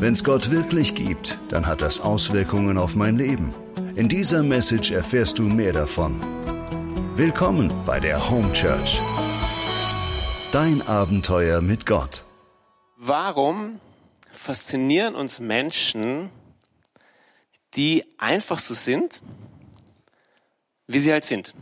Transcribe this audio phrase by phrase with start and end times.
[0.00, 3.52] Wenn es Gott wirklich gibt, dann hat das Auswirkungen auf mein Leben.
[3.96, 6.18] In dieser Message erfährst du mehr davon.
[7.16, 8.98] Willkommen bei der Home Church.
[10.52, 12.24] Dein Abenteuer mit Gott.
[12.96, 13.78] Warum
[14.32, 16.30] faszinieren uns Menschen,
[17.74, 19.22] die einfach so sind,
[20.86, 21.52] wie sie halt sind?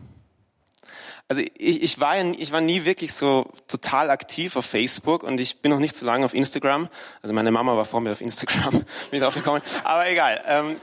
[1.29, 5.39] Also ich, ich, war ja, ich war nie wirklich so total aktiv auf Facebook und
[5.41, 6.89] ich bin noch nicht so lange auf Instagram.
[7.23, 9.63] Also meine Mama war vor mir auf Instagram, bin drauf gekommen.
[9.85, 10.43] Aber egal.
[10.47, 10.77] Ähm,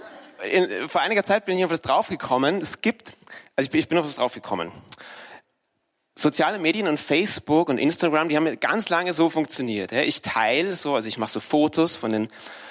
[0.51, 2.61] in, vor einiger Zeit bin ich auf das draufgekommen.
[2.61, 3.15] Es gibt,
[3.55, 4.71] also ich ich bin auf das draufgekommen
[6.17, 9.91] soziale Medien und Facebook und Instagram, die haben ganz lange so funktioniert.
[9.91, 12.29] Ich teile so, also ich mache so Fotos von den,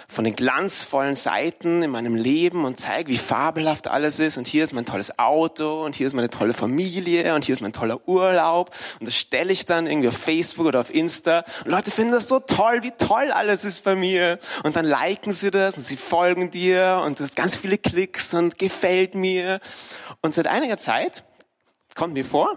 [0.09, 4.39] von den glanzvollen Seiten in meinem Leben und zeige, wie fabelhaft alles ist.
[4.39, 7.61] Und hier ist mein tolles Auto und hier ist meine tolle Familie und hier ist
[7.61, 8.71] mein toller Urlaub.
[8.99, 11.45] Und das stelle ich dann irgendwie auf Facebook oder auf Insta.
[11.67, 14.39] Und Leute finden das so toll, wie toll alles ist bei mir.
[14.63, 18.33] Und dann liken sie das und sie folgen dir und du hast ganz viele Klicks
[18.33, 19.61] und gefällt mir.
[20.23, 21.25] Und seit einiger Zeit
[21.95, 22.57] kommt mir vor,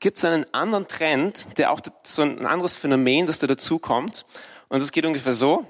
[0.00, 4.26] gibt es einen anderen Trend, der auch so ein anderes Phänomen, das da dazu kommt.
[4.68, 5.66] Und es geht ungefähr so.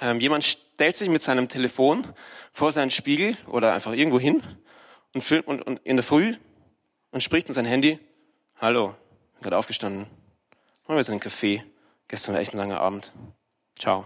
[0.00, 2.06] Ähm, jemand stellt sich mit seinem Telefon
[2.52, 4.42] vor seinen Spiegel oder einfach irgendwo hin
[5.14, 6.36] und, und, und in der Früh
[7.10, 7.98] und spricht in sein Handy.
[8.56, 8.94] Hallo,
[9.34, 10.02] bin gerade aufgestanden.
[10.02, 11.64] Machen wir jetzt einen Kaffee.
[12.08, 13.12] Gestern war echt ein langer Abend.
[13.78, 14.04] Ciao.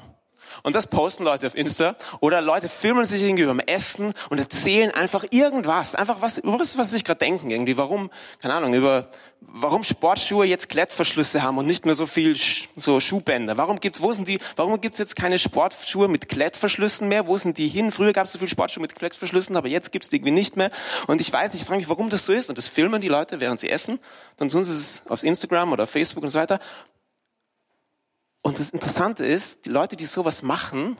[0.63, 1.97] Und das posten Leute auf Insta.
[2.21, 5.95] Oder Leute filmen sich irgendwie beim Essen und erzählen einfach irgendwas.
[5.95, 7.51] Einfach was, über was, was sie sich gerade denken.
[7.51, 9.09] Irgendwie, warum, keine Ahnung, über,
[9.41, 12.37] warum Sportschuhe jetzt Klettverschlüsse haben und nicht mehr so viel,
[12.77, 13.57] so Schuhbänder.
[13.57, 17.27] Warum gibt's, wo sind die, warum gibt's jetzt keine Sportschuhe mit Klettverschlüssen mehr?
[17.27, 17.93] Wo sind die hin?
[17.93, 20.71] Früher gab's so viel Sportschuhe mit Klettverschlüssen, aber jetzt gibt's die irgendwie nicht mehr.
[21.07, 22.49] Und ich weiß nicht, ich frage mich, warum das so ist.
[22.49, 23.99] Und das filmen die Leute, während sie essen.
[24.37, 26.59] Dann tun sie es aufs Instagram oder Facebook und so weiter.
[28.43, 30.97] Und das Interessante ist, die Leute, die sowas machen,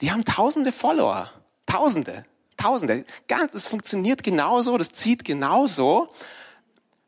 [0.00, 1.30] die haben tausende Follower.
[1.66, 2.24] Tausende.
[2.56, 3.04] Tausende.
[3.28, 6.08] Ganz, das funktioniert genauso, das zieht genauso,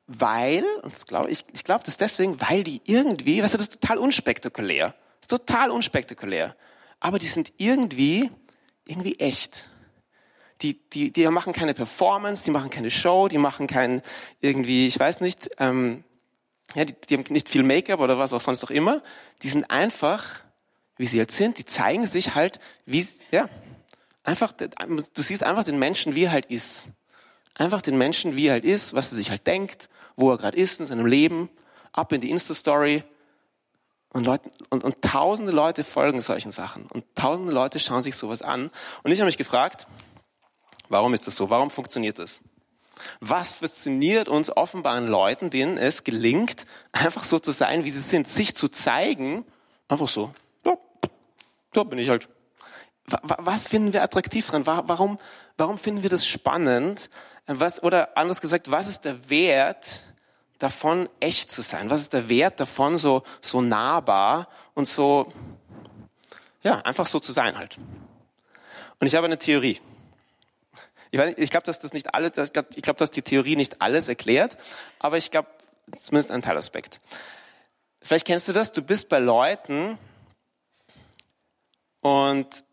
[0.06, 3.68] weil, und das glaube ich, ich glaube das deswegen, weil die irgendwie, weißt du, das
[3.68, 4.94] ist total unspektakulär.
[5.20, 6.54] Das ist total unspektakulär.
[7.00, 8.30] Aber die sind irgendwie,
[8.86, 9.68] irgendwie echt.
[10.62, 14.00] Die, die, die machen keine Performance, die machen keine Show, die machen kein
[14.40, 16.02] irgendwie, ich weiß nicht, ähm,
[16.76, 19.02] ja, die, die haben nicht viel Make-up oder was auch sonst auch immer.
[19.40, 20.40] Die sind einfach,
[20.98, 21.58] wie sie jetzt sind.
[21.58, 23.48] Die zeigen sich halt, wie, ja,
[24.24, 26.90] einfach, du siehst einfach den Menschen, wie er halt ist.
[27.54, 30.58] Einfach den Menschen, wie er halt ist, was er sich halt denkt, wo er gerade
[30.58, 31.48] ist in seinem Leben,
[31.92, 33.04] ab in die Insta-Story.
[34.10, 36.86] Und, Leute, und, und tausende Leute folgen solchen Sachen.
[36.88, 38.70] Und tausende Leute schauen sich sowas an.
[39.02, 39.86] Und ich habe mich gefragt,
[40.90, 41.48] warum ist das so?
[41.48, 42.42] Warum funktioniert das?
[43.20, 48.00] Was fasziniert uns offenbar an Leuten, denen es gelingt, einfach so zu sein, wie sie
[48.00, 49.44] sind, sich zu zeigen,
[49.88, 50.32] einfach so,
[50.64, 50.74] ja,
[51.72, 52.28] da bin ich halt.
[53.22, 54.66] Was finden wir attraktiv dran?
[54.66, 55.18] Warum,
[55.56, 57.10] warum finden wir das spannend?
[57.46, 60.02] Was, oder anders gesagt, was ist der Wert
[60.58, 61.88] davon, echt zu sein?
[61.88, 65.32] Was ist der Wert davon, so, so nahbar und so,
[66.64, 67.78] ja, einfach so zu sein halt?
[68.98, 69.80] Und ich habe eine Theorie.
[71.10, 74.08] Ich, ich glaube, dass das nicht alles, ich glaube, glaub, dass die Theorie nicht alles
[74.08, 74.56] erklärt,
[74.98, 75.48] aber ich glaube,
[75.96, 77.00] zumindest ein Teilaspekt.
[78.02, 79.98] Vielleicht kennst du das, du bist bei Leuten
[82.00, 82.64] und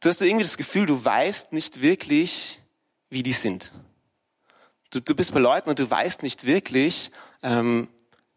[0.00, 2.60] du hast irgendwie das Gefühl, du weißt nicht wirklich,
[3.08, 3.72] wie die sind.
[4.90, 7.10] Du, du bist bei Leuten und du weißt nicht wirklich,
[7.42, 7.88] ähm,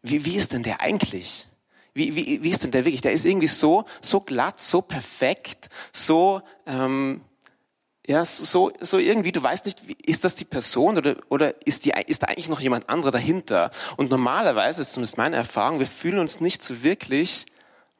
[0.02, 1.46] wie, wie ist denn der eigentlich?
[1.92, 3.02] Wie, wie, wie ist denn der wirklich?
[3.02, 7.22] Der ist irgendwie so, so glatt, so perfekt, so, ähm,
[8.10, 11.92] ja, so, so irgendwie, du weißt nicht, ist das die Person oder, oder ist, die,
[12.08, 13.70] ist da eigentlich noch jemand anderer dahinter?
[13.96, 17.46] Und normalerweise, zumindest meine Erfahrung, wir fühlen uns nicht so wirklich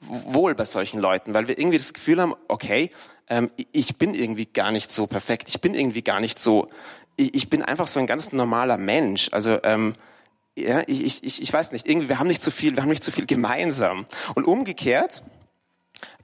[0.00, 2.90] wohl bei solchen Leuten, weil wir irgendwie das Gefühl haben, okay,
[3.28, 6.68] ähm, ich bin irgendwie gar nicht so perfekt, ich bin irgendwie gar nicht so,
[7.14, 9.28] ich, ich bin einfach so ein ganz normaler Mensch.
[9.30, 9.94] Also ähm,
[10.56, 13.04] ja, ich, ich, ich weiß nicht, irgendwie, wir haben nicht so viel, wir haben nicht
[13.04, 14.06] so viel gemeinsam.
[14.34, 15.22] Und umgekehrt,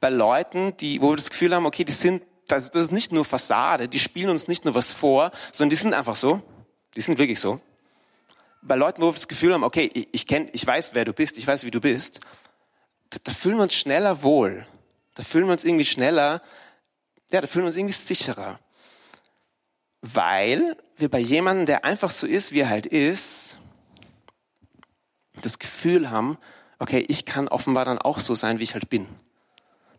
[0.01, 3.13] bei Leuten, die, wo wir das Gefühl haben, okay, die sind das, das ist nicht
[3.13, 6.43] nur Fassade, die spielen uns nicht nur was vor, sondern die sind einfach so.
[6.95, 7.61] Die sind wirklich so.
[8.63, 11.13] Bei Leuten, wo wir das Gefühl haben, okay, ich, ich kenn, ich weiß, wer du
[11.13, 12.21] bist, ich weiß, wie du bist,
[13.11, 14.67] da, da fühlen wir uns schneller wohl.
[15.15, 16.43] Da fühlen wir uns irgendwie schneller,
[17.31, 18.59] ja, da fühlen wir uns irgendwie sicherer.
[20.03, 23.59] Weil wir bei jemandem, der einfach so ist, wie er halt ist,
[25.43, 26.39] das Gefühl haben,
[26.79, 29.07] okay, ich kann offenbar dann auch so sein, wie ich halt bin.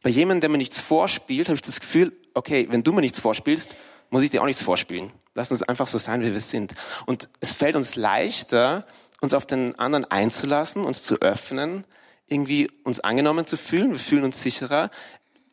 [0.07, 3.19] Bei jemandem, der mir nichts vorspielt, habe ich das Gefühl, okay, wenn du mir nichts
[3.19, 3.75] vorspielst,
[4.09, 5.11] muss ich dir auch nichts vorspielen.
[5.33, 6.75] Lass uns einfach so sein, wie wir sind.
[7.07, 8.87] Und es fällt uns leichter,
[9.19, 11.83] uns auf den anderen einzulassen, uns zu öffnen,
[12.25, 13.91] irgendwie uns angenommen zu fühlen.
[13.91, 14.91] Wir fühlen uns sicherer.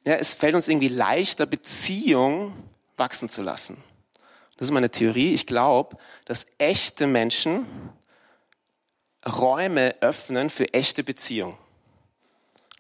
[0.07, 2.53] Ja, es fällt uns irgendwie leichter, Beziehung
[2.97, 3.83] wachsen zu lassen.
[4.57, 5.35] Das ist meine Theorie.
[5.35, 5.97] Ich glaube,
[6.27, 7.67] dass echte Menschen
[9.27, 11.59] Räume öffnen für echte Beziehung.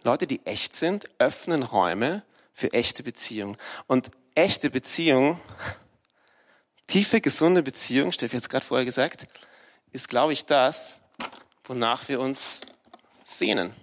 [0.05, 2.23] Leute, die echt sind, öffnen Räume
[2.53, 3.56] für echte Beziehung.
[3.87, 5.41] Und echte Beziehung,
[6.87, 9.27] tiefe, gesunde Beziehung, Steffi hat es gerade vorher gesagt,
[9.93, 11.01] ist, glaube ich, das,
[11.65, 12.61] wonach wir uns
[13.25, 13.75] sehnen.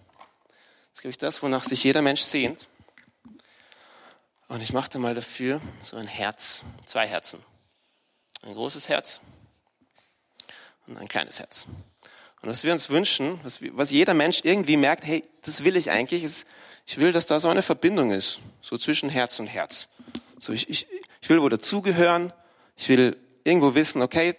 [0.58, 2.68] Das ist, glaube ich, das, wonach sich jeder Mensch sehnt.
[4.48, 7.44] Und ich machte mal dafür so ein Herz, zwei Herzen.
[8.44, 9.22] Ein großes Herz
[10.86, 11.68] und ein kleines Herz.
[12.42, 15.92] Und was wir uns wünschen, was, was jeder Mensch irgendwie merkt, hey, das will ich
[15.92, 16.48] eigentlich, ist,
[16.88, 19.90] ich will, dass da so eine Verbindung ist, so zwischen Herz und Herz.
[20.40, 20.88] So, ich, ich,
[21.22, 22.34] ich will wo dazugehören,
[22.76, 24.36] ich will irgendwo wissen, okay,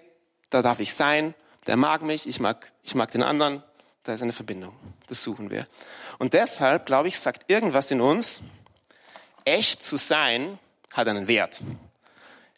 [0.50, 1.34] da darf ich sein,
[1.66, 3.62] der mag mich, ich mag, ich mag den anderen,
[4.02, 4.75] da ist eine Verbindung.
[5.06, 5.66] Das suchen wir.
[6.19, 8.43] Und deshalb, glaube ich, sagt irgendwas in uns,
[9.44, 10.58] echt zu sein
[10.93, 11.62] hat einen Wert.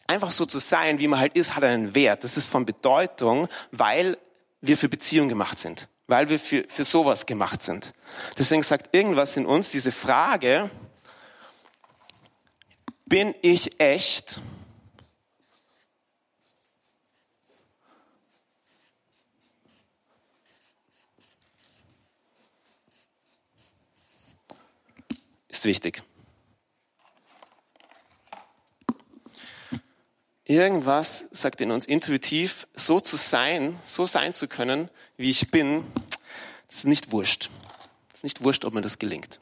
[0.07, 2.23] Einfach so zu sein, wie man halt ist, hat einen Wert.
[2.23, 4.17] Das ist von Bedeutung, weil
[4.67, 7.93] wir für Beziehung gemacht sind, weil wir für, für sowas gemacht sind.
[8.37, 10.69] Deswegen sagt irgendwas in uns diese Frage,
[13.05, 14.41] bin ich echt?
[25.47, 26.03] Ist wichtig.
[30.45, 35.83] Irgendwas sagt in uns intuitiv, so zu sein, so sein zu können, wie ich bin,
[36.67, 37.49] das ist nicht wurscht.
[38.07, 39.39] Das ist nicht wurscht, ob mir das gelingt.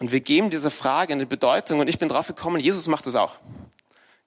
[0.00, 3.14] Und wir geben dieser Frage eine Bedeutung und ich bin drauf gekommen, Jesus macht das
[3.14, 3.36] auch.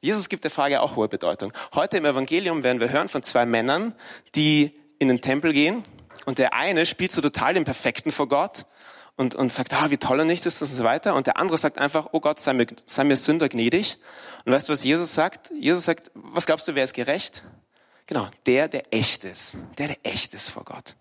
[0.02, 1.54] Jesus gibt der Frage auch hohe Bedeutung.
[1.74, 3.94] Heute im Evangelium werden wir hören von zwei Männern,
[4.34, 5.84] die in den Tempel gehen
[6.26, 8.66] und der eine spielt so total den Perfekten vor Gott
[9.18, 11.16] und, und sagt, ah, wie toll er nicht ist und so weiter.
[11.16, 13.98] Und der andere sagt einfach, oh Gott, sei mir, sei mir Sünder gnädig.
[14.46, 15.52] Und weißt du, was Jesus sagt?
[15.60, 17.44] Jesus sagt, was glaubst du, wer ist gerecht?
[18.08, 19.58] Genau, der, der echt ist.
[19.78, 20.96] Der, der echt ist vor Gott.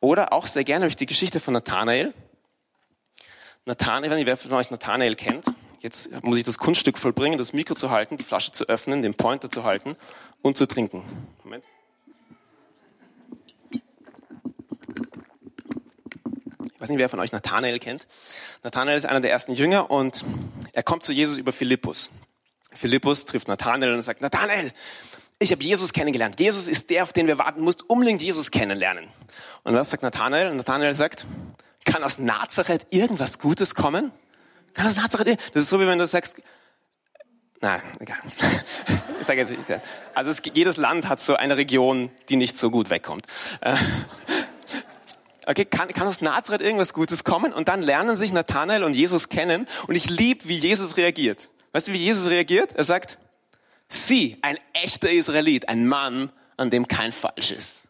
[0.00, 2.12] Oder auch sehr gerne habe ich die Geschichte von Nathanael.
[3.66, 5.46] Nathanael, wenn ihr wer von euch Nathanael kennt.
[5.80, 9.14] Jetzt muss ich das Kunststück vollbringen, das Mikro zu halten, die Flasche zu öffnen, den
[9.14, 9.96] Pointer zu halten
[10.40, 11.04] und zu trinken.
[11.42, 11.64] Moment.
[16.84, 18.06] Weiß nicht, wer von euch Nathanael kennt.
[18.62, 20.22] Nathanael ist einer der ersten Jünger und
[20.74, 22.10] er kommt zu Jesus über Philippus.
[22.72, 24.70] Philippus trifft Nathanael und sagt, Nathanael,
[25.38, 26.38] ich habe Jesus kennengelernt.
[26.38, 27.62] Jesus ist der, auf den wir warten.
[27.62, 29.08] Musst unbedingt Jesus kennenlernen.
[29.62, 30.52] Und was sagt Nathanael?
[30.54, 31.26] Nathanael sagt,
[31.86, 34.12] kann aus Nazareth irgendwas Gutes kommen?
[34.74, 36.36] Kann aus Nazareth, das ist so, wie wenn du sagst,
[37.62, 38.18] Nein, egal.
[39.20, 39.56] Ich sage jetzt.
[40.14, 43.26] Also es, jedes Land hat so eine Region, die nicht so gut wegkommt.
[45.46, 47.52] Okay, kann, kann aus Nazareth irgendwas Gutes kommen?
[47.52, 49.66] Und dann lernen sich Nathanael und Jesus kennen.
[49.86, 51.48] Und ich liebe, wie Jesus reagiert.
[51.72, 52.72] Weißt du, wie Jesus reagiert?
[52.74, 53.18] Er sagt,
[53.88, 57.84] sie, ein echter Israelit, ein Mann, an dem kein Falsch ist.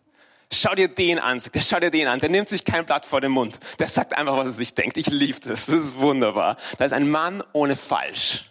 [0.53, 2.21] Schau dir den an, sagt er, schau dir den an.
[2.21, 3.61] Der nimmt sich kein Blatt vor den Mund.
[3.79, 4.97] Der sagt einfach, was er sich denkt.
[4.97, 5.67] Ich liebe das.
[5.67, 6.57] Das ist wunderbar.
[6.79, 8.51] Da ist ein Mann ohne Falsch.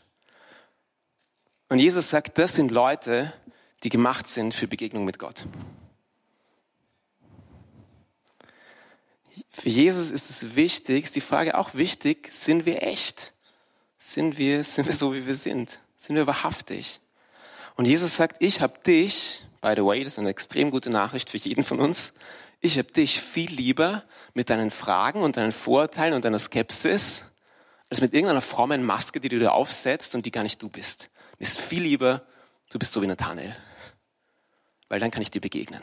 [1.70, 3.34] Und Jesus sagt, das sind Leute,
[3.84, 5.46] die gemacht sind für Begegnung mit Gott.
[9.64, 13.32] Für Jesus ist es wichtig, ist die Frage auch wichtig, sind wir echt?
[13.98, 15.80] Sind wir, sind wir so, wie wir sind?
[15.98, 17.00] Sind wir wahrhaftig?
[17.78, 21.30] Und Jesus sagt, ich habe dich, by the way, das ist eine extrem gute Nachricht
[21.30, 22.16] für jeden von uns,
[22.60, 24.04] ich habe dich viel lieber
[24.34, 27.32] mit deinen Fragen und deinen Vorurteilen und deiner Skepsis,
[27.90, 31.10] als mit irgendeiner frommen Maske, die du dir aufsetzt und die gar nicht du bist.
[31.40, 32.28] Mir ist viel lieber,
[32.70, 33.56] du bist so wie Nathanael.
[34.90, 35.82] Weil dann kann ich dir begegnen.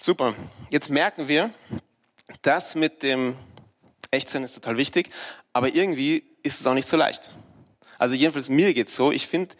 [0.00, 0.36] Super.
[0.70, 1.50] Jetzt merken wir,
[2.42, 3.34] das mit dem
[4.12, 5.10] Echtsein ist total wichtig,
[5.52, 7.32] aber irgendwie ist es auch nicht so leicht.
[7.98, 9.10] Also jedenfalls mir geht's so.
[9.10, 9.56] Ich finde,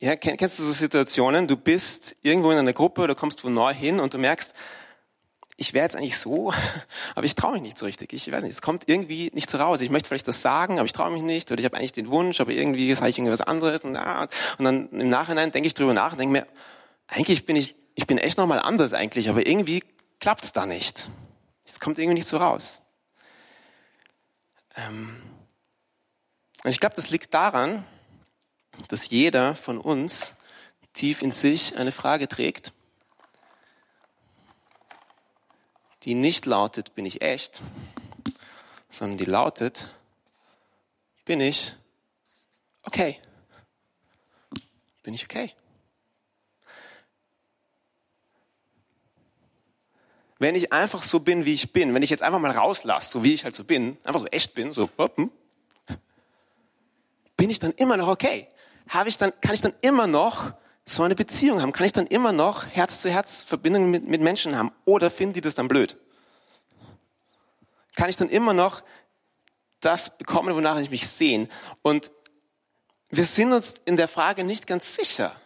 [0.00, 3.72] ja, kennst du so Situationen, du bist irgendwo in einer Gruppe oder kommst wo neu
[3.72, 4.52] hin und du merkst,
[5.56, 6.52] ich wäre jetzt eigentlich so,
[7.14, 8.12] aber ich traue mich nicht so richtig.
[8.12, 9.80] Ich weiß nicht, es kommt irgendwie nicht so raus.
[9.80, 11.50] Ich möchte vielleicht das sagen, aber ich traue mich nicht.
[11.50, 13.80] Oder ich habe eigentlich den Wunsch, aber irgendwie sage ich irgendwas anderes.
[13.80, 16.46] Und, ah, und dann im Nachhinein denke ich drüber nach und denke mir,
[17.08, 19.84] eigentlich bin ich ich bin echt nochmal anders eigentlich, aber irgendwie
[20.20, 21.08] klappt es da nicht.
[21.64, 22.82] Es kommt irgendwie nicht so raus.
[24.76, 25.22] Ähm
[26.64, 27.84] und ich glaube, das liegt daran,
[28.88, 30.36] dass jeder von uns
[30.92, 32.72] tief in sich eine Frage trägt,
[36.04, 37.60] die nicht lautet, bin ich echt,
[38.90, 39.88] sondern die lautet,
[41.24, 41.74] bin ich
[42.82, 43.20] okay?
[45.02, 45.54] Bin ich okay?
[50.42, 53.22] Wenn ich einfach so bin, wie ich bin, wenn ich jetzt einfach mal rauslasse, so
[53.22, 55.30] wie ich halt so bin, einfach so echt bin, so, hoppen,
[57.36, 58.48] bin ich dann immer noch okay?
[58.88, 60.52] Habe ich dann, kann ich dann immer noch
[60.84, 61.70] so eine Beziehung haben?
[61.70, 64.72] Kann ich dann immer noch Herz zu Herz Verbindungen mit, mit Menschen haben?
[64.84, 65.96] Oder finden die das dann blöd?
[67.94, 68.82] Kann ich dann immer noch
[69.78, 71.48] das bekommen, wonach ich mich sehne?
[71.82, 72.10] Und
[73.10, 75.36] wir sind uns in der Frage nicht ganz sicher.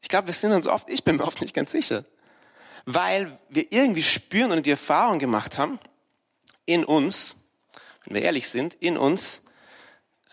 [0.00, 2.06] Ich glaube, wir sind uns oft, ich bin mir oft nicht ganz sicher.
[2.84, 5.78] Weil wir irgendwie spüren und die Erfahrung gemacht haben,
[6.66, 7.44] in uns,
[8.04, 9.42] wenn wir ehrlich sind, in uns,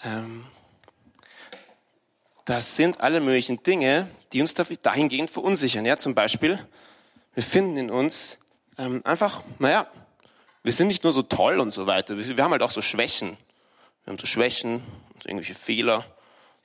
[0.03, 0.45] ähm,
[2.45, 5.85] das sind alle möglichen Dinge, die uns dahingehend verunsichern.
[5.85, 6.57] Ja, zum Beispiel,
[7.35, 8.39] wir finden in uns
[8.77, 9.87] ähm, einfach, naja,
[10.63, 12.81] wir sind nicht nur so toll und so weiter, wir, wir haben halt auch so
[12.81, 13.37] Schwächen.
[14.03, 14.81] Wir haben so Schwächen,
[15.21, 16.05] so irgendwelche Fehler.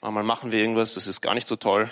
[0.01, 1.91] Manchmal machen wir irgendwas, das ist gar nicht so toll.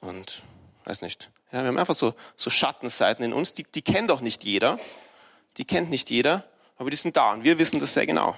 [0.00, 0.42] Und
[0.84, 1.30] weiß nicht.
[1.52, 4.78] Ja, wir haben einfach so, so Schattenseiten in uns, die, die kennt doch nicht jeder.
[5.56, 6.44] Die kennt nicht jeder,
[6.78, 8.34] aber die sind da und wir wissen das sehr genau.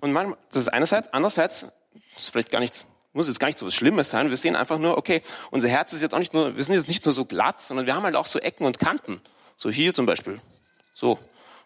[0.00, 1.72] Und manchmal, das ist einerseits, andererseits,
[2.16, 4.28] ist vielleicht gar nichts muss jetzt gar nicht so was Schlimmes sein.
[4.28, 6.88] Wir sehen einfach nur, okay, unser Herz ist jetzt auch nicht nur, wir sind jetzt
[6.88, 9.20] nicht nur so glatt, sondern wir haben halt auch so Ecken und Kanten.
[9.56, 10.40] So hier zum Beispiel.
[10.94, 11.18] So.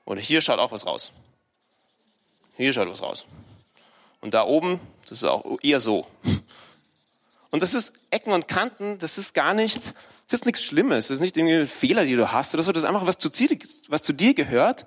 [0.05, 1.13] Oder hier schaut auch was raus.
[2.57, 3.27] Hier schaut was raus.
[4.21, 6.07] Und da oben, das ist auch eher so.
[7.51, 9.95] Und das ist Ecken und Kanten, das ist gar nicht,
[10.29, 12.73] das ist nichts Schlimmes, das ist nicht irgendwie ein Fehler, die du hast oder so,
[12.73, 13.31] das ist einfach was zu,
[13.89, 14.87] was zu dir gehört,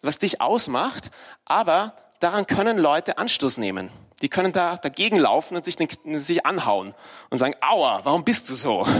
[0.00, 1.10] was dich ausmacht,
[1.44, 3.90] aber daran können Leute Anstoß nehmen.
[4.22, 6.94] Die können da dagegen laufen und sich, sich anhauen
[7.30, 8.86] und sagen, aua, warum bist du so?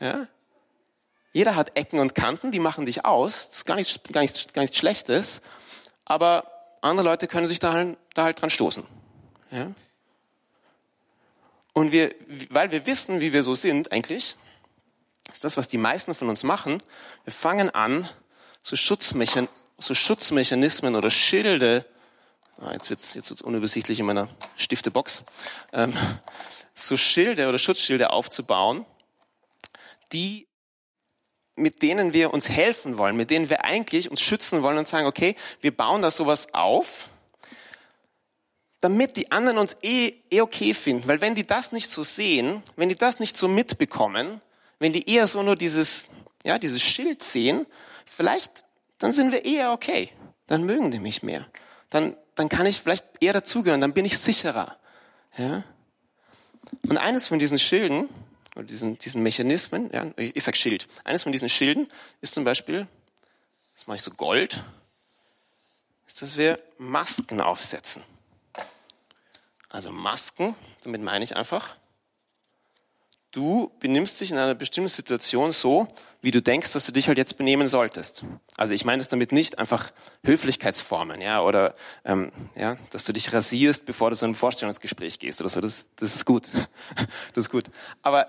[0.00, 0.26] Ja?
[1.32, 3.48] Jeder hat Ecken und Kanten, die machen dich aus.
[3.48, 5.42] Das ist gar nichts, gar nichts, gar nichts Schlechtes.
[6.04, 6.44] Aber
[6.80, 8.84] andere Leute können sich da halt, da halt dran stoßen.
[9.50, 9.70] Ja?
[11.74, 12.14] Und wir,
[12.48, 14.36] weil wir wissen, wie wir so sind eigentlich,
[15.30, 16.82] ist das, was die meisten von uns machen,
[17.24, 18.08] wir fangen an,
[18.62, 21.84] so, Schutzmechan so Schutzmechanismen oder Schilde
[22.58, 25.24] Ah, jetzt wird es jetzt wird's unübersichtlich in meiner Stiftebox,
[25.72, 25.92] ähm,
[26.74, 28.86] so Schilde oder Schutzschilde aufzubauen,
[30.12, 30.46] die
[31.56, 35.06] mit denen wir uns helfen wollen, mit denen wir eigentlich uns schützen wollen und sagen,
[35.06, 37.08] okay, wir bauen da sowas auf,
[38.84, 41.08] damit die anderen uns eh, eh okay finden.
[41.08, 44.42] Weil wenn die das nicht so sehen, wenn die das nicht so mitbekommen,
[44.78, 46.10] wenn die eher so nur dieses,
[46.44, 47.64] ja, dieses Schild sehen,
[48.04, 48.62] vielleicht,
[48.98, 50.10] dann sind wir eher okay.
[50.48, 51.46] Dann mögen die mich mehr.
[51.88, 54.76] Dann, dann kann ich vielleicht eher dazugehören, dann bin ich sicherer.
[55.38, 55.64] Ja?
[56.86, 58.10] Und eines von diesen Schilden,
[58.54, 62.86] oder diesen, diesen Mechanismen, ja, ich sag Schild, eines von diesen Schilden ist zum Beispiel,
[63.72, 64.62] das mache ich so Gold,
[66.06, 68.02] ist, dass wir Masken aufsetzen.
[69.74, 70.54] Also Masken,
[70.84, 71.74] damit meine ich einfach,
[73.32, 75.88] du benimmst dich in einer bestimmten Situation so,
[76.22, 78.24] wie du denkst, dass du dich halt jetzt benehmen solltest.
[78.56, 79.90] Also ich meine das damit nicht einfach
[80.24, 85.18] Höflichkeitsformen, ja, oder ähm, ja, dass du dich rasierst, bevor du so in ein Vorstellungsgespräch
[85.18, 85.60] gehst oder so.
[85.60, 86.50] Das, das ist gut,
[87.34, 87.64] das ist gut.
[88.02, 88.28] Aber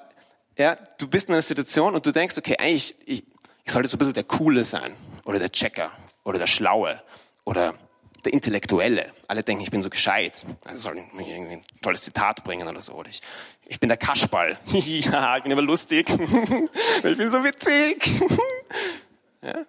[0.58, 3.24] ja, du bist in einer Situation und du denkst, okay, eigentlich ich,
[3.64, 5.92] ich sollte so ein bisschen der Coole sein oder der Checker
[6.24, 7.00] oder der Schlaue
[7.44, 7.76] oder
[8.26, 9.12] der Intellektuelle.
[9.28, 10.46] Alle denken, ich bin so gescheit.
[10.66, 12.94] Also soll ich irgendwie ein tolles Zitat bringen oder so.
[12.94, 13.22] Oder ich,
[13.66, 14.58] ich bin der Kaschball.
[14.68, 16.10] ja, ich bin immer lustig.
[17.04, 18.22] ich bin so witzig.
[19.42, 19.66] ja?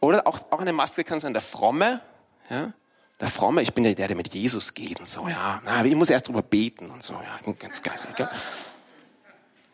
[0.00, 2.00] Oder auch, auch eine Maske kann sein, der Fromme.
[2.50, 2.72] Ja?
[3.20, 5.28] Der Fromme, ich bin ja der, der mit Jesus geht und so.
[5.28, 7.14] Ja, aber ich muss erst drüber beten und so.
[7.14, 8.18] Ja, ganz geistig.
[8.18, 8.28] Ja?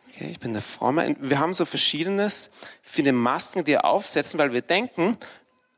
[0.07, 1.15] Okay, ich bin der Fromme.
[1.19, 5.17] Wir haben so verschiedenes, viele Masken, die wir aufsetzen, weil wir denken,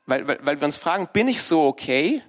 [0.06, 2.22] weil, weil, weil wir uns fragen, bin ich so okay?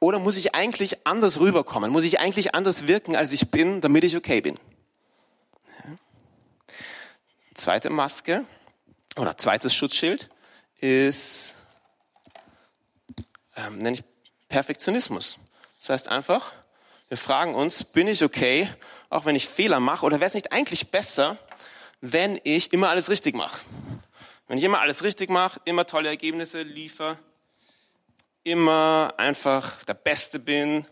[0.00, 1.90] Oder muss ich eigentlich anders rüberkommen?
[1.90, 4.58] Muss ich eigentlich anders wirken, als ich bin, damit ich okay bin?
[7.54, 8.44] Zweite Maske
[9.16, 10.28] oder zweites Schutzschild
[10.78, 11.54] ist,
[13.56, 14.04] ähm, nenne ich
[14.48, 15.38] Perfektionismus.
[15.78, 16.52] Das heißt einfach,
[17.08, 18.68] wir fragen uns, bin ich okay,
[19.08, 21.38] auch wenn ich Fehler mache, oder wäre es nicht eigentlich besser,
[22.00, 23.60] wenn ich immer alles richtig mache?
[24.46, 27.18] Wenn ich immer alles richtig mache, immer tolle Ergebnisse liefere,
[28.42, 30.84] immer einfach der Beste bin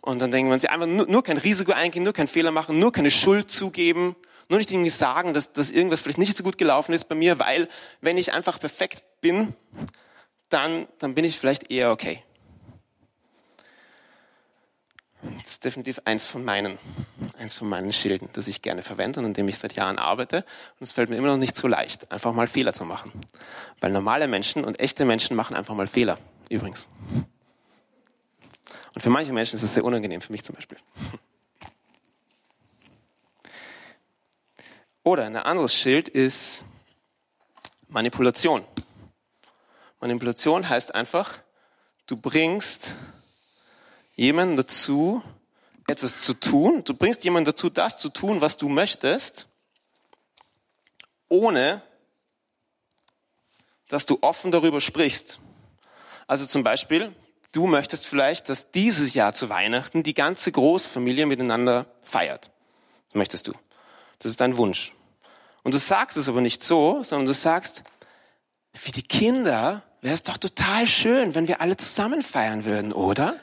[0.00, 2.78] und dann denken wir uns, einfach nur, nur, kein Risiko eingehen, nur keinen Fehler machen,
[2.78, 4.16] nur keine Schuld zugeben,
[4.48, 7.38] nur nicht irgendwie sagen, dass, dass irgendwas vielleicht nicht so gut gelaufen ist bei mir,
[7.38, 7.68] weil
[8.00, 9.54] wenn ich einfach perfekt bin,
[10.48, 12.22] dann, dann bin ich vielleicht eher okay.
[15.38, 16.78] Das ist definitiv eins von meinen,
[17.38, 20.38] eins von meinen Schilden, das ich gerne verwende und an dem ich seit Jahren arbeite.
[20.38, 23.10] Und es fällt mir immer noch nicht so leicht, einfach mal Fehler zu machen.
[23.80, 26.18] Weil normale Menschen und echte Menschen machen einfach mal Fehler,
[26.50, 26.88] übrigens.
[28.94, 30.78] Und für manche Menschen ist es sehr unangenehm, für mich zum Beispiel.
[35.02, 36.64] Oder ein anderes Schild ist
[37.88, 38.64] Manipulation.
[40.00, 41.38] Manipulation heißt einfach,
[42.06, 42.94] du bringst
[44.16, 45.22] jemanden dazu,
[45.86, 46.84] etwas zu tun.
[46.84, 49.48] Du bringst jemanden dazu, das zu tun, was du möchtest,
[51.28, 51.82] ohne
[53.88, 55.40] dass du offen darüber sprichst.
[56.26, 57.14] Also zum Beispiel,
[57.52, 62.50] du möchtest vielleicht, dass dieses Jahr zu Weihnachten die ganze Großfamilie miteinander feiert.
[63.08, 63.52] Das möchtest du.
[64.18, 64.94] Das ist dein Wunsch.
[65.62, 67.84] Und du sagst es aber nicht so, sondern du sagst,
[68.74, 73.38] für die Kinder wäre es doch total schön, wenn wir alle zusammen feiern würden, oder?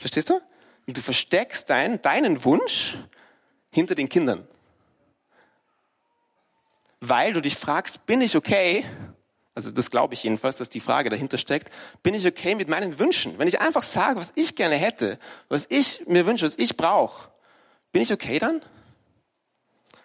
[0.00, 0.40] Verstehst du?
[0.86, 2.96] Und du versteckst dein, deinen Wunsch
[3.70, 4.48] hinter den Kindern.
[7.00, 8.84] Weil du dich fragst, bin ich okay?
[9.54, 11.70] Also das glaube ich jedenfalls, dass die Frage dahinter steckt.
[12.02, 13.38] Bin ich okay mit meinen Wünschen?
[13.38, 17.28] Wenn ich einfach sage, was ich gerne hätte, was ich mir wünsche, was ich brauche,
[17.92, 18.62] bin ich okay dann?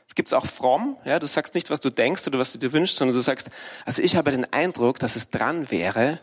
[0.10, 2.74] Es gibt auch fromm, ja, du sagst nicht, was du denkst oder was du dir
[2.74, 3.50] wünschst, sondern du sagst,
[3.86, 6.20] also ich habe den Eindruck, dass es dran wäre,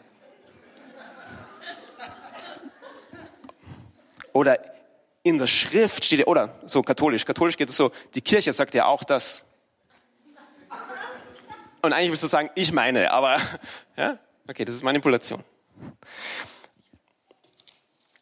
[4.33, 4.59] Oder
[5.23, 8.87] in der Schrift steht, oder so katholisch, katholisch geht es so, die Kirche sagt ja
[8.87, 9.49] auch das.
[11.83, 13.41] Und eigentlich willst du sagen, ich meine, aber,
[13.97, 15.43] ja, okay, das ist Manipulation.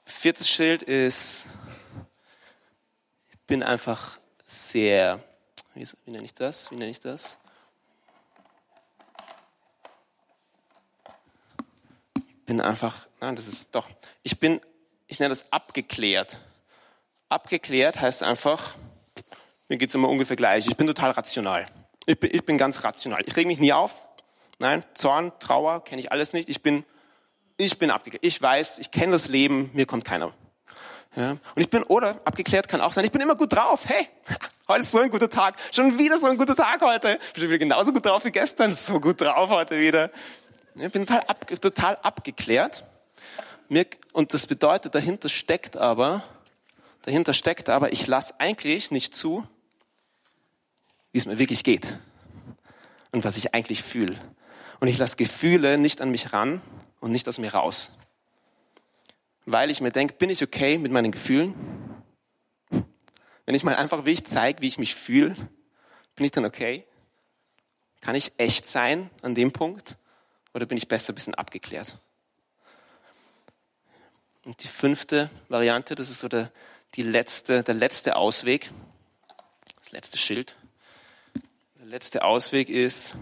[0.05, 1.47] Viertes Schild ist,
[3.31, 5.23] ich bin einfach sehr,
[5.75, 6.71] wie, wie nenne ich das?
[6.71, 7.39] Wie nenne ich das?
[12.17, 13.89] Ich bin einfach, nein, das ist doch,
[14.23, 14.61] ich bin
[15.11, 16.39] ich nenne das abgeklärt.
[17.29, 18.75] Abgeklärt heißt einfach,
[19.69, 20.67] mir geht es immer ungefähr gleich.
[20.69, 21.67] Ich bin total rational.
[22.07, 23.23] Ich bin, ich bin ganz rational.
[23.27, 24.03] Ich reg mich nie auf.
[24.61, 26.49] Nein, Zorn, Trauer kenne ich alles nicht.
[26.49, 26.85] Ich bin,
[27.57, 28.25] ich bin abgeklärt.
[28.25, 30.33] Ich weiß, ich kenne das Leben, mir kommt keiner.
[31.17, 31.31] Ja.
[31.33, 33.83] Und ich bin, oder abgeklärt kann auch sein, ich bin immer gut drauf.
[33.87, 34.09] Hey,
[34.69, 35.57] heute ist so ein guter Tag.
[35.73, 37.19] Schon wieder so ein guter Tag heute.
[37.27, 38.73] Ich bin wieder genauso gut drauf wie gestern.
[38.75, 40.13] So gut drauf heute wieder.
[40.77, 42.85] Ich bin total, ab, total abgeklärt.
[43.71, 46.25] Mir, und das bedeutet, dahinter steckt aber,
[47.03, 49.47] dahinter steckt aber, ich lasse eigentlich nicht zu,
[51.13, 51.97] wie es mir wirklich geht
[53.13, 54.19] und was ich eigentlich fühle.
[54.81, 56.61] Und ich lasse Gefühle nicht an mich ran
[56.99, 57.97] und nicht aus mir raus.
[59.47, 61.55] Weil ich mir denke, bin ich okay mit meinen Gefühlen?
[63.47, 65.37] Wenn ich mal einfach wie ich zeige, wie ich mich fühle,
[66.17, 66.85] bin ich dann okay?
[68.01, 69.95] Kann ich echt sein an dem Punkt?
[70.55, 71.97] Oder bin ich besser ein bisschen abgeklärt?
[74.47, 76.51] Und die fünfte Variante, das ist so der,
[76.95, 78.71] die letzte, der letzte Ausweg,
[79.83, 80.57] das letzte Schild.
[81.79, 83.17] Der letzte Ausweg ist,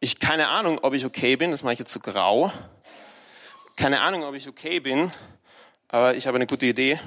[0.00, 2.52] ich keine Ahnung, ob ich okay bin, das mache ich jetzt so grau.
[3.76, 5.12] Keine Ahnung, ob ich okay bin,
[5.86, 6.98] aber ich habe eine gute Idee.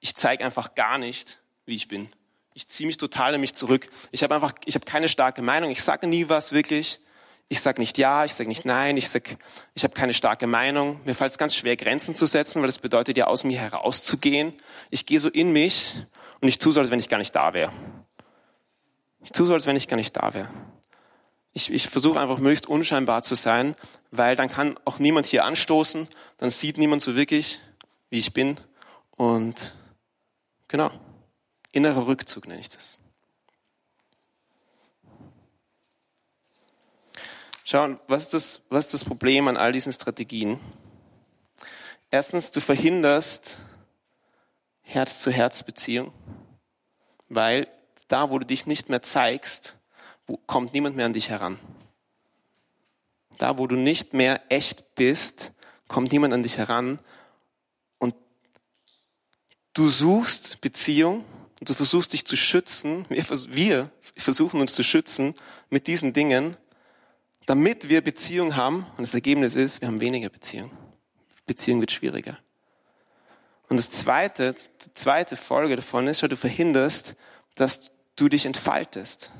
[0.00, 2.08] Ich zeige einfach gar nicht, wie ich bin.
[2.52, 3.86] Ich ziehe mich total in mich zurück.
[4.10, 5.70] Ich habe einfach, ich habe keine starke Meinung.
[5.70, 6.98] Ich sage nie was wirklich.
[7.48, 9.36] Ich sage nicht ja, ich sage nicht nein, ich sage,
[9.74, 11.00] ich habe keine starke Meinung.
[11.04, 14.54] Mir fällt es ganz schwer, Grenzen zu setzen, weil das bedeutet ja, aus mir herauszugehen.
[14.90, 15.94] Ich gehe so in mich
[16.40, 17.70] und ich tue so, als wenn ich gar nicht da wäre.
[19.22, 20.48] Ich tue so, als wenn ich gar nicht da wäre.
[21.52, 23.76] Ich, ich versuche einfach möglichst unscheinbar zu sein,
[24.10, 27.60] weil dann kann auch niemand hier anstoßen, dann sieht niemand so wirklich,
[28.10, 28.56] wie ich bin.
[29.12, 29.74] Und
[30.66, 30.90] genau,
[31.72, 33.00] innerer Rückzug nenne ich das.
[37.66, 40.60] Schau, was ist, das, was ist das Problem an all diesen Strategien?
[42.10, 43.56] Erstens, du verhinderst
[44.82, 46.12] Herz-zu-Herz-Beziehung,
[47.30, 47.66] weil
[48.08, 49.78] da, wo du dich nicht mehr zeigst,
[50.46, 51.58] kommt niemand mehr an dich heran.
[53.38, 55.52] Da, wo du nicht mehr echt bist,
[55.88, 56.98] kommt niemand an dich heran
[57.96, 58.14] und
[59.72, 61.24] du suchst Beziehung
[61.60, 63.06] und du versuchst dich zu schützen.
[63.08, 65.34] Wir, wir versuchen uns zu schützen
[65.70, 66.58] mit diesen Dingen,
[67.46, 70.70] damit wir Beziehung haben, und das Ergebnis ist, wir haben weniger Beziehung.
[71.46, 72.38] Beziehung wird schwieriger.
[73.68, 77.16] Und das zweite, die zweite Folge davon ist, du verhinderst,
[77.54, 79.30] dass du dich entfaltest.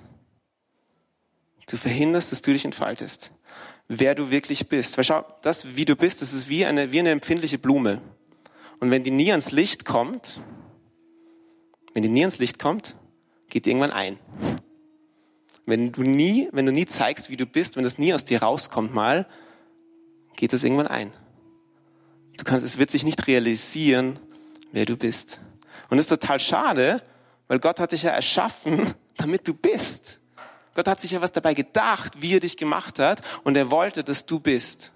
[1.69, 3.33] Du verhinderst, dass du dich entfaltest.
[3.89, 4.97] Wer du wirklich bist.
[4.97, 8.01] Weil schau, das, wie du bist, das ist wie eine, wie eine empfindliche Blume.
[8.81, 10.41] Und wenn die nie ans Licht kommt,
[11.93, 12.97] wenn die nie ans Licht kommt,
[13.49, 14.19] geht die irgendwann ein.
[15.67, 18.43] Wenn du nie, wenn du nie zeigst, wie du bist, wenn das nie aus dir
[18.43, 19.27] rauskommt mal,
[20.37, 21.13] geht das irgendwann ein.
[22.37, 24.19] Du kannst, es wird sich nicht realisieren,
[24.73, 25.41] wer du bist.
[25.89, 27.03] Und das ist total schade,
[27.49, 30.21] weil Gott hat dich ja erschaffen, damit du bist.
[30.75, 34.03] Gott hat sich ja was dabei gedacht, wie er dich gemacht hat, und er wollte,
[34.03, 34.93] dass du bist.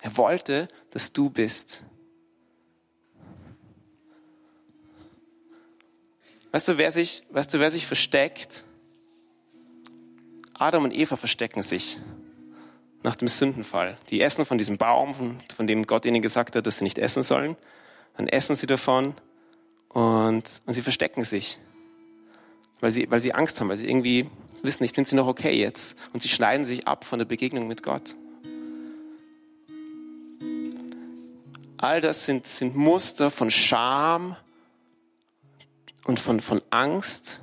[0.00, 1.84] Er wollte, dass du bist.
[6.50, 8.64] Weißt du, wer sich, weißt du, wer sich versteckt?
[10.62, 11.98] Adam und Eva verstecken sich
[13.02, 13.98] nach dem Sündenfall.
[14.10, 15.12] Die essen von diesem Baum,
[15.56, 17.56] von, dem Gott ihnen gesagt hat, dass sie nicht essen sollen.
[18.16, 19.14] Dann essen sie davon
[19.88, 21.58] und, und sie verstecken sich,
[22.78, 24.30] weil sie, weil sie Angst haben, weil sie irgendwie
[24.62, 25.96] wissen nicht, sind sie noch okay jetzt?
[26.12, 28.14] Und sie schneiden sich ab von der Begegnung mit Gott.
[31.78, 34.36] All das sind, sind Muster von Scham
[36.04, 37.40] und von, von Angst,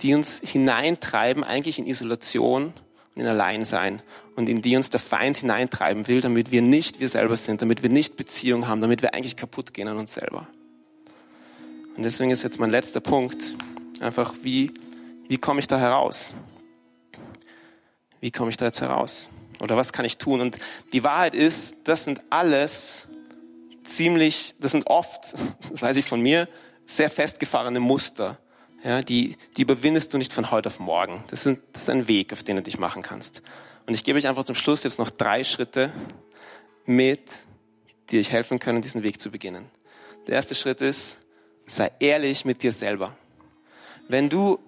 [0.00, 2.72] die uns hineintreiben, eigentlich in Isolation
[3.14, 4.02] und in Alleinsein
[4.36, 7.82] und in die uns der Feind hineintreiben will, damit wir nicht wir selber sind, damit
[7.82, 10.46] wir nicht Beziehung haben, damit wir eigentlich kaputt gehen an uns selber.
[11.96, 13.56] Und deswegen ist jetzt mein letzter Punkt
[13.98, 14.72] einfach, wie,
[15.26, 16.34] wie komme ich da heraus?
[18.20, 19.30] Wie komme ich da jetzt heraus?
[19.60, 20.40] Oder was kann ich tun?
[20.40, 20.58] Und
[20.92, 23.08] die Wahrheit ist, das sind alles
[23.82, 25.34] ziemlich, das sind oft,
[25.70, 26.48] das weiß ich von mir,
[26.86, 28.38] sehr festgefahrene Muster,
[28.88, 31.22] ja, die, die überwindest du nicht von heute auf morgen.
[31.28, 33.42] Das, sind, das ist ein Weg, auf den du dich machen kannst.
[33.86, 35.92] Und ich gebe euch einfach zum Schluss jetzt noch drei Schritte
[36.86, 37.20] mit,
[38.08, 39.66] die euch helfen können, diesen Weg zu beginnen.
[40.26, 41.18] Der erste Schritt ist,
[41.66, 43.14] sei ehrlich mit dir selber.
[44.08, 44.58] Wenn du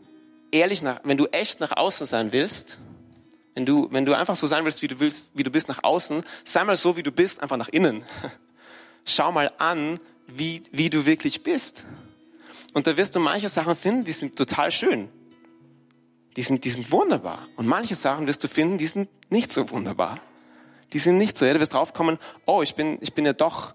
[0.52, 2.78] ehrlich nach, wenn du echt nach außen sein willst,
[3.54, 5.82] wenn du, wenn du einfach so sein willst, wie du willst, wie du bist nach
[5.82, 8.04] außen, sei mal so, wie du bist, einfach nach innen.
[9.06, 11.86] Schau mal an, wie, wie du wirklich bist.
[12.74, 15.08] Und da wirst du manche Sachen finden, die sind total schön.
[16.36, 17.48] Die sind, die sind wunderbar.
[17.56, 20.20] Und manche Sachen wirst du finden, die sind nicht so wunderbar.
[20.92, 21.44] Die sind nicht so.
[21.46, 23.74] Ja, du wirst draufkommen, oh, ich bin, ich bin ja doch,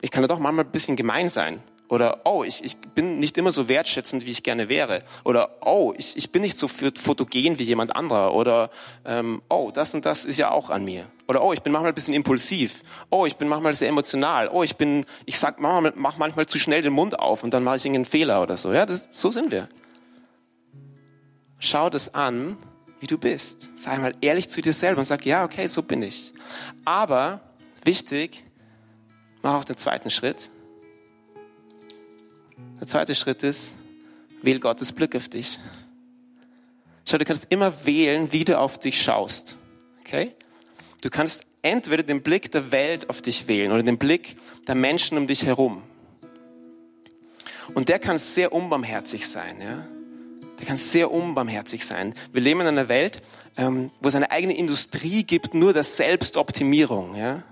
[0.00, 1.62] ich kann ja doch manchmal ein bisschen gemein sein.
[1.90, 5.02] Oder, oh, ich, ich bin nicht immer so wertschätzend, wie ich gerne wäre.
[5.24, 8.32] Oder, oh, ich, ich bin nicht so fotogen wie jemand anderer.
[8.32, 8.70] Oder,
[9.04, 11.06] ähm, oh, das und das ist ja auch an mir.
[11.26, 12.84] Oder, oh, ich bin manchmal ein bisschen impulsiv.
[13.10, 14.48] Oh, ich bin manchmal sehr emotional.
[14.52, 17.64] Oh, ich bin, ich sag manchmal, mach manchmal zu schnell den Mund auf und dann
[17.64, 18.72] mache ich irgendeinen Fehler oder so.
[18.72, 19.68] Ja, das, so sind wir.
[21.58, 22.56] Schau das an,
[23.00, 23.68] wie du bist.
[23.74, 26.34] Sei mal ehrlich zu dir selber und sag, ja, okay, so bin ich.
[26.84, 27.40] Aber,
[27.82, 28.44] wichtig,
[29.42, 30.52] mach auch den zweiten Schritt
[32.80, 33.74] der zweite Schritt ist,
[34.42, 35.58] wähl Gottes Blick auf dich.
[37.08, 39.56] Schau, du kannst immer wählen, wie du auf dich schaust.
[40.00, 40.34] Okay?
[41.02, 45.18] Du kannst entweder den Blick der Welt auf dich wählen oder den Blick der Menschen
[45.18, 45.82] um dich herum.
[47.74, 49.84] Und der kann sehr unbarmherzig sein, ja?
[50.58, 52.14] Der kann sehr unbarmherzig sein.
[52.32, 53.22] Wir leben in einer Welt,
[53.56, 57.42] ähm, wo es eine eigene Industrie gibt, nur der Selbstoptimierung, ja?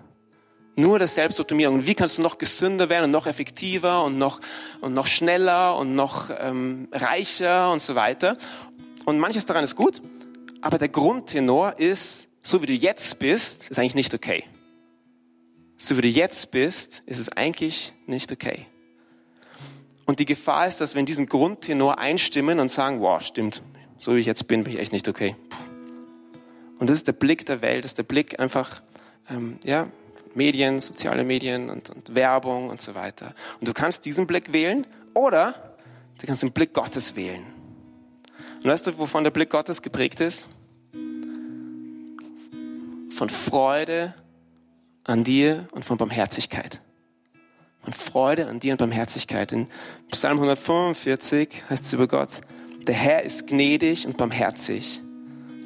[0.78, 1.74] Nur der Selbstoptimierung.
[1.74, 4.40] Und wie kannst du noch gesünder werden und noch effektiver und noch,
[4.80, 8.38] und noch schneller und noch ähm, reicher und so weiter.
[9.04, 10.00] Und manches daran ist gut,
[10.60, 14.44] aber der Grundtenor ist, so wie du jetzt bist, ist eigentlich nicht okay.
[15.78, 18.64] So wie du jetzt bist, ist es eigentlich nicht okay.
[20.06, 23.62] Und die Gefahr ist, dass wir in diesen Grundtenor einstimmen und sagen, wow, stimmt,
[23.98, 25.34] so wie ich jetzt bin, bin ich echt nicht okay.
[26.78, 28.80] Und das ist der Blick der Welt, das ist der Blick einfach,
[29.28, 29.90] ähm, ja,
[30.34, 33.34] Medien, soziale Medien und, und Werbung und so weiter.
[33.60, 35.76] Und du kannst diesen Blick wählen oder
[36.20, 37.44] du kannst den Blick Gottes wählen.
[38.56, 40.50] Und weißt du, wovon der Blick Gottes geprägt ist?
[43.10, 44.14] Von Freude
[45.04, 46.80] an dir und von Barmherzigkeit.
[47.82, 49.52] Von Freude an dir und Barmherzigkeit.
[49.52, 49.68] In
[50.10, 52.40] Psalm 145 heißt es über Gott,
[52.86, 55.02] der Herr ist gnädig und barmherzig,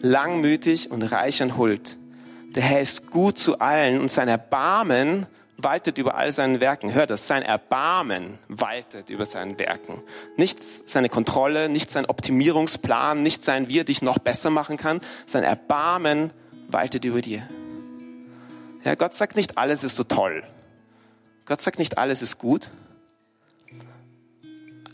[0.00, 1.96] langmütig und reich an Huld
[2.54, 6.92] der Herr ist gut zu allen und sein Erbarmen waltet über all seinen Werken.
[6.92, 10.02] Hör das, sein Erbarmen waltet über seinen Werken.
[10.36, 15.00] Nicht seine Kontrolle, nicht sein Optimierungsplan, nicht sein, wie er dich noch besser machen kann.
[15.26, 16.32] Sein Erbarmen
[16.68, 17.42] waltet über dir.
[18.84, 20.42] Ja, Gott sagt nicht, alles ist so toll.
[21.44, 22.70] Gott sagt nicht, alles ist gut.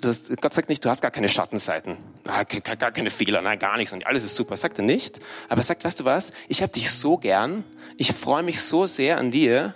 [0.04, 3.92] Hast, Gott sagt nicht, du hast gar keine Schattenseiten, gar keine Fehler, nein, gar nichts
[3.92, 4.56] und alles ist super.
[4.56, 5.20] Sagt er nicht.
[5.48, 6.32] Aber er sagt, weißt du was?
[6.48, 7.64] Ich habe dich so gern.
[7.96, 9.74] Ich freue mich so sehr an dir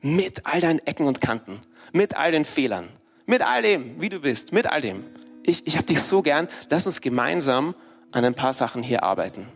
[0.00, 1.60] mit all deinen Ecken und Kanten,
[1.92, 2.88] mit all den Fehlern,
[3.26, 5.04] mit all dem, wie du bist, mit all dem.
[5.44, 6.48] Ich, ich habe dich so gern.
[6.68, 7.74] Lass uns gemeinsam
[8.12, 9.48] an ein paar Sachen hier arbeiten.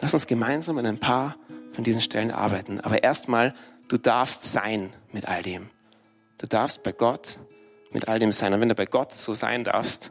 [0.00, 1.36] Lass uns gemeinsam an ein paar
[1.72, 2.80] von diesen Stellen arbeiten.
[2.80, 3.54] Aber erstmal,
[3.88, 5.70] du darfst sein mit all dem.
[6.38, 7.38] Du darfst bei Gott
[7.94, 8.52] mit all dem sein.
[8.52, 10.10] Und wenn du bei Gott so sein darfst,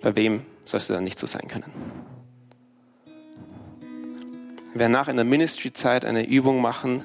[0.00, 1.70] bei wem sollst du dann nicht so sein können?
[4.72, 7.04] Wir werden nach in der Ministry-Zeit eine Übung machen,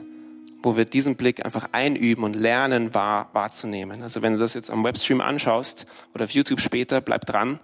[0.63, 4.04] wo wir diesen Blick einfach einüben und lernen wahr, wahrzunehmen.
[4.04, 7.60] Also wenn du das jetzt am Webstream anschaust oder auf YouTube später, bleib dran.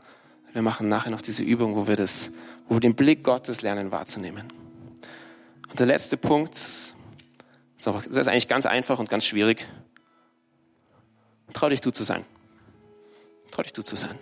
[0.54, 2.32] Wir machen nachher noch diese Übung, wo wir das,
[2.68, 4.48] wo wir den Blick Gottes lernen wahrzunehmen.
[5.70, 9.68] Und der letzte Punkt, das ist eigentlich ganz einfach und ganz schwierig.
[11.54, 12.26] Trau dich du zu sein.
[13.52, 14.18] Trau dich du zu sein.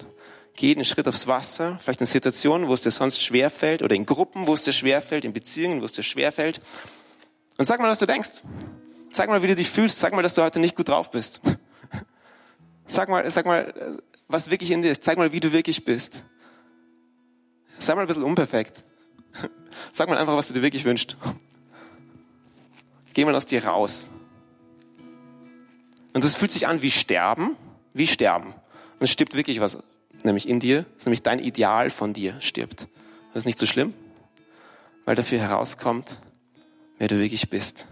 [0.55, 4.05] geh einen Schritt aufs Wasser, vielleicht in Situationen, wo es dir sonst schwerfällt oder in
[4.05, 6.61] Gruppen, wo es dir schwerfällt, in Beziehungen, wo es dir schwerfällt.
[7.57, 8.43] Und sag mal, was du denkst.
[9.11, 9.99] Sag mal, wie du dich fühlst.
[9.99, 11.41] Sag mal, dass du heute nicht gut drauf bist.
[12.85, 15.03] Sag mal, sag mal, was wirklich in dir ist.
[15.03, 16.23] Zeig mal, wie du wirklich bist.
[17.79, 18.83] Sei mal ein bisschen unperfekt.
[19.93, 21.15] Sag mal einfach, was du dir wirklich wünschst.
[23.13, 24.09] Geh mal aus dir raus.
[26.13, 27.55] Und das fühlt sich an wie Sterben,
[27.93, 28.53] wie Sterben.
[28.99, 29.83] Und es stirbt wirklich was,
[30.23, 32.87] nämlich in dir, ist nämlich dein Ideal von dir stirbt.
[33.33, 33.93] Das ist nicht so schlimm,
[35.05, 36.17] weil dafür herauskommt,
[36.99, 37.87] wer du wirklich bist.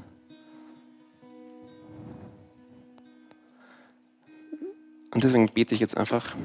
[5.14, 6.36] Und deswegen bete ich jetzt einfach